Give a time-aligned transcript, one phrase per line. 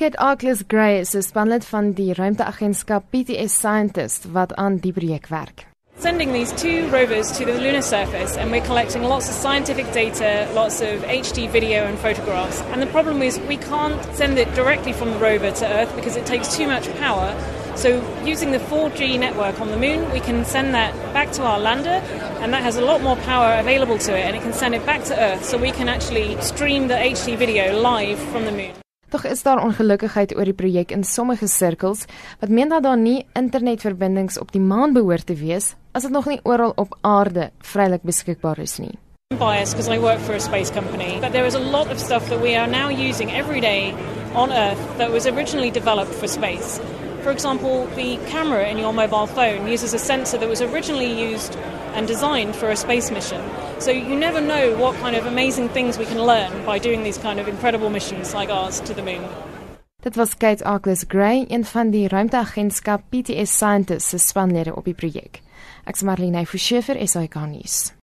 [0.00, 5.26] Kate Arklis Gray is 'n spanlid van die ruimteagentskap PTS Scientist wat aan die projek
[5.28, 5.66] werk.
[5.98, 10.46] Sending these two rovers to the lunar surface, and we're collecting lots of scientific data,
[10.54, 12.62] lots of HD video and photographs.
[12.72, 16.16] And the problem is, we can't send it directly from the rover to Earth because
[16.16, 17.34] it takes too much power.
[17.74, 21.60] So, using the 4G network on the moon, we can send that back to our
[21.60, 22.00] lander,
[22.40, 24.86] and that has a lot more power available to it, and it can send it
[24.86, 28.72] back to Earth so we can actually stream the HD video live from the moon.
[29.10, 32.04] Tog is daar ongelukkigheid oor die projek in sommige sirkels
[32.38, 36.28] wat meen dat daar nie internetverbindings op die maan behoort te wees as dit nog
[36.30, 38.94] nie oral op aarde vrylik beskikbaar is nie.
[39.34, 41.98] I'm biased because I work for a space company, but there is a lot of
[41.98, 43.94] stuff that we are now using every day
[44.34, 46.78] on Earth that was originally developed for space.
[47.22, 51.54] For example, the camera in your mobile phone uses a sensor that was originally used
[51.94, 53.42] and designed for a space mission.
[53.78, 57.18] So you never know what kind of amazing things we can learn by doing these
[57.18, 59.24] kind of incredible missions like ours to the moon.
[60.02, 64.94] Dit was Kate Arklis Gray, een van die ruimteagentskap PTS Scientists se spanlede op die
[64.94, 65.42] projek.
[65.84, 67.92] Ek's Marlene Forsiefer, SAK nuus.